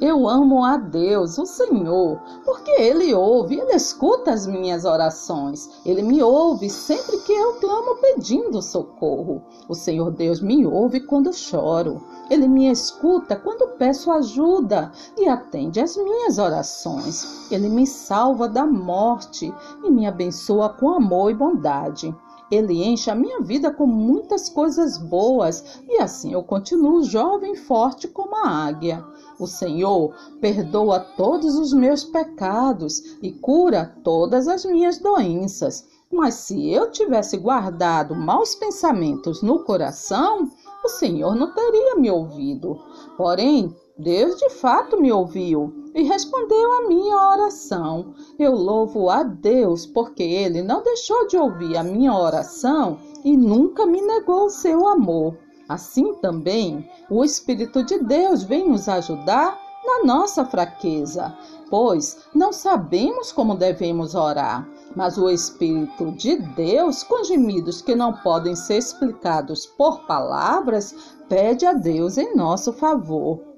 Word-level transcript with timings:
Eu 0.00 0.26
amo 0.26 0.64
a 0.64 0.78
Deus, 0.78 1.36
o 1.36 1.44
Senhor, 1.44 2.18
porque 2.42 2.70
Ele 2.70 3.12
ouve, 3.12 3.60
Ele 3.60 3.74
escuta 3.74 4.32
as 4.32 4.46
minhas 4.46 4.86
orações. 4.86 5.68
Ele 5.84 6.00
me 6.00 6.22
ouve 6.22 6.70
sempre 6.70 7.18
que 7.18 7.32
eu 7.32 7.60
clamo 7.60 7.96
pedindo 7.96 8.62
socorro. 8.62 9.42
O 9.68 9.74
Senhor 9.74 10.10
Deus 10.10 10.40
me 10.40 10.66
ouve 10.66 11.00
quando 11.00 11.34
choro. 11.34 12.00
Ele 12.30 12.48
me 12.48 12.70
escuta 12.70 13.36
quando 13.36 13.76
peço 13.76 14.10
ajuda 14.10 14.90
e 15.18 15.28
atende 15.28 15.80
às 15.80 15.94
minhas 15.98 16.38
orações. 16.38 17.50
Ele 17.52 17.68
me 17.68 17.86
salva 17.86 18.48
da 18.48 18.64
morte 18.64 19.52
e 19.84 19.90
me 19.90 20.06
abençoa 20.06 20.70
com 20.70 20.94
amor 20.94 21.30
e 21.30 21.34
bondade. 21.34 22.16
Ele 22.50 22.82
enche 22.82 23.10
a 23.10 23.14
minha 23.14 23.40
vida 23.40 23.70
com 23.70 23.86
muitas 23.86 24.48
coisas 24.48 24.98
boas 24.98 25.80
e 25.88 26.00
assim 26.00 26.32
eu 26.32 26.42
continuo 26.42 27.04
jovem 27.04 27.52
e 27.52 27.56
forte 27.56 28.08
como 28.08 28.34
a 28.34 28.48
águia. 28.48 29.04
O 29.38 29.46
Senhor 29.46 30.14
perdoa 30.40 30.98
todos 30.98 31.56
os 31.56 31.72
meus 31.72 32.02
pecados 32.02 33.16
e 33.22 33.30
cura 33.30 33.94
todas 34.02 34.48
as 34.48 34.64
minhas 34.64 34.98
doenças. 34.98 35.86
Mas 36.12 36.34
se 36.34 36.70
eu 36.70 36.90
tivesse 36.90 37.36
guardado 37.36 38.16
maus 38.16 38.56
pensamentos 38.56 39.42
no 39.42 39.60
coração, 39.60 40.50
o 40.84 40.88
Senhor 40.88 41.36
não 41.36 41.54
teria 41.54 41.94
me 41.94 42.10
ouvido. 42.10 42.80
Porém, 43.16 43.74
Deus 43.96 44.36
de 44.36 44.50
fato 44.50 45.00
me 45.00 45.12
ouviu 45.12 45.79
e 45.94 46.02
respondeu 46.02 46.72
à 46.78 46.88
minha 46.88 47.16
oração. 47.16 48.14
Eu 48.38 48.54
louvo 48.54 49.10
a 49.10 49.22
Deus 49.22 49.86
porque 49.86 50.22
ele 50.22 50.62
não 50.62 50.82
deixou 50.82 51.26
de 51.26 51.36
ouvir 51.36 51.76
a 51.76 51.82
minha 51.82 52.14
oração 52.14 52.98
e 53.24 53.36
nunca 53.36 53.86
me 53.86 54.00
negou 54.00 54.46
o 54.46 54.50
seu 54.50 54.86
amor. 54.86 55.36
Assim 55.68 56.14
também, 56.14 56.88
o 57.08 57.24
Espírito 57.24 57.84
de 57.84 57.98
Deus 57.98 58.42
vem 58.42 58.68
nos 58.68 58.88
ajudar 58.88 59.58
na 59.84 60.04
nossa 60.04 60.44
fraqueza, 60.44 61.36
pois 61.68 62.18
não 62.34 62.52
sabemos 62.52 63.32
como 63.32 63.54
devemos 63.54 64.14
orar. 64.14 64.68
Mas 64.96 65.16
o 65.16 65.30
Espírito 65.30 66.10
de 66.12 66.36
Deus, 66.36 67.04
com 67.04 67.22
gemidos 67.22 67.80
que 67.80 67.94
não 67.94 68.12
podem 68.12 68.56
ser 68.56 68.78
explicados 68.78 69.64
por 69.64 70.04
palavras, 70.06 71.16
pede 71.28 71.64
a 71.64 71.72
Deus 71.72 72.18
em 72.18 72.34
nosso 72.34 72.72
favor. 72.72 73.49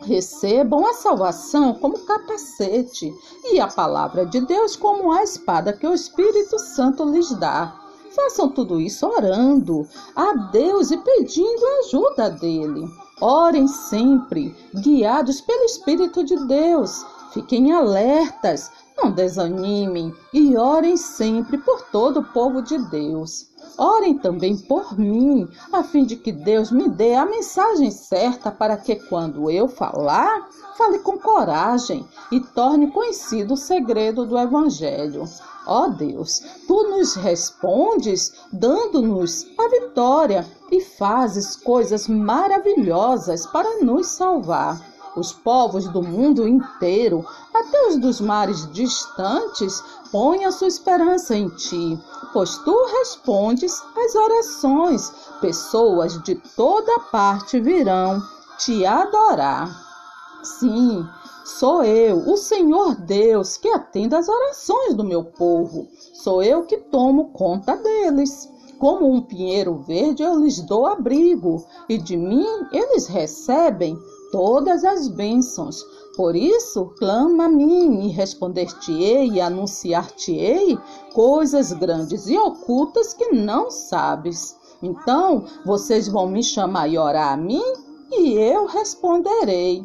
Recebam 0.00 0.86
a 0.86 0.94
salvação 0.94 1.74
como 1.74 1.98
capacete 2.00 3.12
e 3.44 3.60
a 3.60 3.66
palavra 3.66 4.24
de 4.24 4.40
Deus 4.40 4.76
como 4.76 5.12
a 5.12 5.22
espada 5.22 5.72
que 5.72 5.86
o 5.86 5.92
Espírito 5.92 6.58
Santo 6.58 7.04
lhes 7.04 7.30
dá. 7.32 7.74
Façam 8.14 8.48
tudo 8.48 8.80
isso 8.80 9.06
orando 9.06 9.86
a 10.16 10.32
Deus 10.50 10.90
e 10.90 10.96
pedindo 10.98 11.64
a 11.64 11.78
ajuda 11.80 12.30
dele. 12.30 12.88
Orem 13.20 13.66
sempre, 13.66 14.54
guiados 14.74 15.40
pelo 15.40 15.64
Espírito 15.64 16.24
de 16.24 16.36
Deus. 16.46 17.04
Fiquem 17.32 17.72
alertas, 17.72 18.70
não 18.96 19.10
desanimem 19.10 20.14
e 20.32 20.56
orem 20.56 20.96
sempre 20.96 21.58
por 21.58 21.82
todo 21.90 22.20
o 22.20 22.32
povo 22.32 22.62
de 22.62 22.78
Deus. 22.88 23.48
Orem 23.76 24.16
também 24.18 24.56
por 24.56 24.98
mim, 24.98 25.48
a 25.72 25.82
fim 25.82 26.04
de 26.04 26.16
que 26.16 26.32
Deus 26.32 26.70
me 26.70 26.88
dê 26.88 27.14
a 27.14 27.26
mensagem 27.26 27.90
certa 27.90 28.50
para 28.50 28.76
que, 28.76 28.96
quando 28.96 29.50
eu 29.50 29.68
falar, 29.68 30.48
fale 30.76 31.00
com 31.00 31.18
coragem 31.18 32.06
e 32.32 32.40
torne 32.40 32.90
conhecido 32.90 33.54
o 33.54 33.56
segredo 33.56 34.24
do 34.24 34.38
Evangelho. 34.38 35.24
Ó 35.66 35.84
oh 35.84 35.88
Deus, 35.88 36.40
tu 36.66 36.88
nos 36.88 37.14
respondes 37.14 38.32
dando-nos 38.52 39.46
a 39.58 39.68
vitória 39.68 40.46
e 40.70 40.80
fazes 40.80 41.56
coisas 41.56 42.08
maravilhosas 42.08 43.44
para 43.46 43.84
nos 43.84 44.06
salvar. 44.06 44.80
Os 45.18 45.32
povos 45.32 45.88
do 45.88 46.02
mundo 46.02 46.46
inteiro, 46.46 47.24
até 47.52 47.88
os 47.88 47.98
dos 47.98 48.20
mares 48.20 48.70
distantes, 48.72 49.82
põem 50.12 50.44
a 50.44 50.52
sua 50.52 50.68
esperança 50.68 51.36
em 51.36 51.48
ti 51.50 51.98
pois 52.32 52.58
tu 52.58 52.86
respondes 53.00 53.82
às 53.96 54.14
orações. 54.14 55.12
Pessoas 55.40 56.22
de 56.22 56.34
toda 56.56 57.00
parte 57.10 57.60
virão 57.60 58.20
te 58.58 58.84
adorar. 58.84 59.70
Sim, 60.42 61.04
sou 61.44 61.82
eu, 61.82 62.18
o 62.30 62.36
Senhor 62.36 62.94
Deus, 62.94 63.56
que 63.56 63.68
atendo 63.68 64.16
às 64.16 64.28
orações 64.28 64.94
do 64.94 65.04
meu 65.04 65.24
povo. 65.24 65.88
Sou 66.14 66.42
eu 66.42 66.64
que 66.64 66.76
tomo 66.76 67.30
conta 67.32 67.76
deles. 67.76 68.48
Como 68.78 69.10
um 69.12 69.20
pinheiro 69.20 69.78
verde, 69.78 70.22
eu 70.22 70.38
lhes 70.38 70.60
dou 70.60 70.86
abrigo, 70.86 71.64
e 71.88 71.98
de 71.98 72.16
mim 72.16 72.46
eles 72.70 73.08
recebem 73.08 73.98
todas 74.30 74.84
as 74.84 75.08
bênçãos. 75.08 75.84
Por 76.16 76.34
isso, 76.34 76.92
clama 76.98 77.44
a 77.44 77.48
mim 77.48 78.06
e 78.06 78.08
responder-te-ei 78.08 79.28
e 79.30 79.40
anunciar-te-ei 79.40 80.78
coisas 81.12 81.72
grandes 81.72 82.26
e 82.26 82.36
ocultas 82.36 83.14
que 83.14 83.32
não 83.32 83.70
sabes. 83.70 84.56
Então, 84.82 85.44
vocês 85.64 86.08
vão 86.08 86.28
me 86.28 86.42
chamar 86.42 86.88
e 86.88 86.98
orar 86.98 87.32
a 87.32 87.36
mim 87.36 87.62
e 88.12 88.32
eu 88.32 88.66
responderei. 88.66 89.84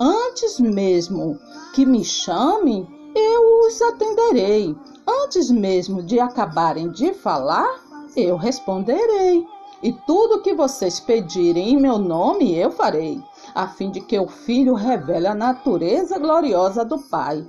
Antes 0.00 0.58
mesmo 0.58 1.38
que 1.74 1.84
me 1.86 2.04
chamem, 2.04 2.86
eu 3.14 3.66
os 3.66 3.80
atenderei. 3.82 4.74
Antes 5.06 5.50
mesmo 5.50 6.02
de 6.02 6.18
acabarem 6.18 6.90
de 6.90 7.12
falar, 7.12 7.82
eu 8.16 8.36
responderei. 8.36 9.46
E 9.82 9.92
tudo 10.06 10.40
que 10.40 10.54
vocês 10.54 10.98
pedirem 10.98 11.74
em 11.74 11.80
meu 11.80 11.98
nome, 11.98 12.56
eu 12.56 12.70
farei 12.70 13.22
a 13.54 13.68
fim 13.68 13.90
de 13.90 14.00
que 14.00 14.18
o 14.18 14.26
Filho 14.26 14.74
revele 14.74 15.26
a 15.26 15.34
natureza 15.34 16.18
gloriosa 16.18 16.84
do 16.84 16.98
Pai. 16.98 17.46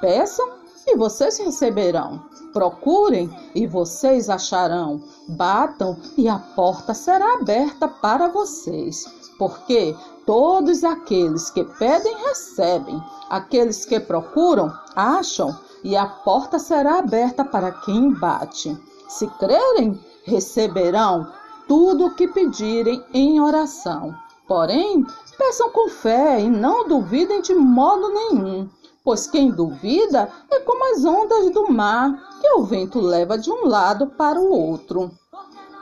Peçam 0.00 0.56
e 0.86 0.96
vocês 0.96 1.38
receberão. 1.38 2.24
Procurem 2.52 3.30
e 3.54 3.66
vocês 3.66 4.28
acharão. 4.28 5.02
Batam 5.28 5.96
e 6.16 6.28
a 6.28 6.38
porta 6.38 6.94
será 6.94 7.34
aberta 7.34 7.86
para 7.88 8.28
vocês. 8.28 9.04
Porque 9.38 9.94
todos 10.24 10.84
aqueles 10.84 11.50
que 11.50 11.64
pedem, 11.64 12.16
recebem. 12.24 13.02
Aqueles 13.28 13.84
que 13.84 14.00
procuram, 14.00 14.72
acham. 14.94 15.56
E 15.84 15.96
a 15.96 16.06
porta 16.06 16.58
será 16.58 16.98
aberta 16.98 17.44
para 17.44 17.70
quem 17.70 18.12
bate. 18.12 18.76
Se 19.08 19.26
crerem, 19.38 20.00
receberão 20.24 21.30
tudo 21.68 22.06
o 22.06 22.14
que 22.14 22.26
pedirem 22.28 23.04
em 23.12 23.40
oração. 23.40 24.14
Porém, 24.46 25.04
peçam 25.36 25.70
com 25.70 25.88
fé 25.88 26.40
e 26.40 26.48
não 26.48 26.86
duvidem 26.86 27.42
de 27.42 27.54
modo 27.54 28.08
nenhum, 28.08 28.68
pois 29.02 29.26
quem 29.26 29.50
duvida 29.50 30.30
é 30.50 30.60
como 30.60 30.94
as 30.94 31.04
ondas 31.04 31.50
do 31.50 31.70
mar, 31.72 32.12
que 32.40 32.50
o 32.52 32.62
vento 32.62 33.00
leva 33.00 33.36
de 33.36 33.50
um 33.50 33.66
lado 33.66 34.06
para 34.06 34.40
o 34.40 34.52
outro. 34.52 35.10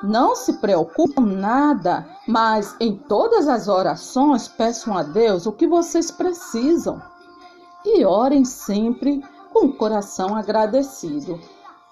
Não 0.03 0.35
se 0.35 0.55
preocupem 0.55 1.25
nada, 1.25 2.07
mas 2.27 2.77
em 2.81 2.97
todas 2.97 3.49
as 3.49 3.69
orações 3.69 4.49
peçam 4.49 4.97
a 4.97 5.03
Deus 5.03 5.47
o 5.47 5.53
que 5.53 5.67
vocês 5.67 6.11
precisam. 6.11 7.01
E 7.85 8.05
orem 8.05 8.45
sempre 8.45 9.23
com 9.53 9.67
o 9.67 9.77
coração 9.77 10.35
agradecido. 10.35 11.39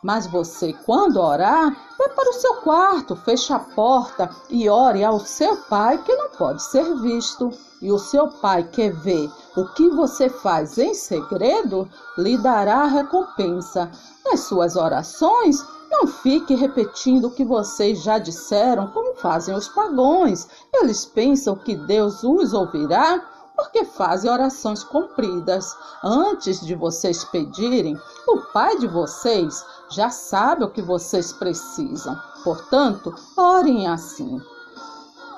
Mas 0.03 0.27
você, 0.27 0.73
quando 0.85 1.21
orar, 1.21 1.71
vá 1.97 2.09
para 2.09 2.31
o 2.31 2.35
seu 2.35 2.55
quarto, 2.57 3.15
feche 3.15 3.53
a 3.53 3.59
porta 3.61 4.29
e 4.51 4.69
ore 4.69 5.05
ao 5.05 5.21
seu 5.21 5.57
pai 5.69 6.03
que 6.03 6.15
não 6.17 6.31
pode 6.31 6.63
ser 6.63 6.95
visto. 6.97 7.51
E 7.81 7.91
o 7.91 7.99
seu 7.99 8.29
pai 8.29 8.65
que 8.65 8.91
vê 8.91 9.31
o 9.57 9.67
que 9.75 9.89
você 9.91 10.29
faz 10.29 10.79
em 10.79 10.95
segredo, 10.95 11.89
lhe 12.19 12.37
dará 12.39 12.83
a 12.83 12.87
recompensa. 12.87 13.91
Nas 14.25 14.41
suas 14.41 14.77
orações, 14.77 15.65
não 15.91 16.07
fique 16.07 16.55
repetindo 16.55 17.27
o 17.27 17.31
que 17.31 17.45
vocês 17.45 18.03
já 18.03 18.19
disseram, 18.19 18.89
como 18.89 19.15
fazem 19.17 19.55
os 19.55 19.69
pagões. 19.69 20.49
Eles 20.73 21.05
pensam 21.05 21.55
que 21.55 21.77
Deus 21.77 22.25
os 22.25 22.53
ouvirá 22.53 23.32
porque 23.57 23.85
fazem 23.85 24.31
orações 24.31 24.83
compridas. 24.83 25.77
Antes 26.03 26.61
de 26.61 26.75
vocês 26.75 27.25
pedirem, 27.25 27.99
o 28.27 28.39
Pai 28.53 28.79
de 28.79 28.87
vocês 28.87 29.65
já 29.91 30.11
sabe 30.11 30.65
o 30.65 30.71
que 30.71 30.83
vocês 30.83 31.33
precisam. 31.33 32.19
Portanto, 32.45 33.15
orem 33.37 33.87
assim. 33.87 34.41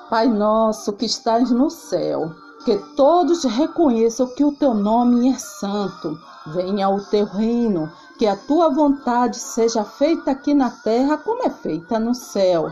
Pai 0.09 0.27
nosso 0.27 0.93
que 0.93 1.05
estás 1.05 1.49
no 1.49 1.69
céu, 1.69 2.31
que 2.63 2.77
todos 2.95 3.43
reconheçam 3.43 4.27
que 4.35 4.45
o 4.45 4.51
teu 4.51 4.73
nome 4.73 5.29
é 5.29 5.37
santo. 5.37 6.19
Venha 6.47 6.89
o 6.89 7.03
teu 7.05 7.25
reino, 7.25 7.91
que 8.17 8.27
a 8.27 8.35
tua 8.35 8.69
vontade 8.69 9.37
seja 9.37 9.83
feita 9.83 10.31
aqui 10.31 10.53
na 10.53 10.69
terra 10.69 11.17
como 11.17 11.43
é 11.43 11.49
feita 11.49 11.99
no 11.99 12.13
céu. 12.13 12.71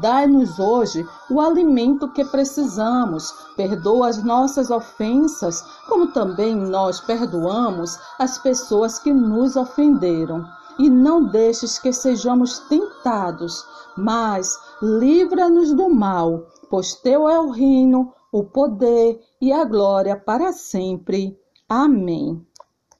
Dai-nos 0.00 0.58
hoje 0.58 1.06
o 1.30 1.40
alimento 1.40 2.08
que 2.12 2.24
precisamos. 2.24 3.32
Perdoa 3.56 4.08
as 4.08 4.22
nossas 4.22 4.70
ofensas, 4.70 5.62
como 5.88 6.12
também 6.12 6.54
nós 6.54 7.00
perdoamos 7.00 7.98
as 8.18 8.38
pessoas 8.38 8.98
que 8.98 9.12
nos 9.12 9.56
ofenderam. 9.56 10.44
E 10.78 10.90
não 10.90 11.24
deixes 11.24 11.78
que 11.78 11.92
sejamos 11.92 12.58
tentados, 12.60 13.64
mas 13.96 14.58
livra-nos 14.82 15.72
do 15.72 15.88
mal, 15.88 16.46
pois 16.68 16.94
teu 16.94 17.28
é 17.28 17.38
o 17.38 17.50
reino, 17.50 18.12
o 18.32 18.42
poder 18.42 19.20
e 19.40 19.52
a 19.52 19.64
glória 19.64 20.16
para 20.16 20.52
sempre. 20.52 21.38
Amém. 21.68 22.44